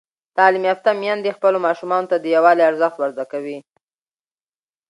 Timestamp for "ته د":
2.11-2.25